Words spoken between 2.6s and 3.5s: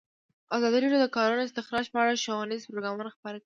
پروګرامونه خپاره کړي.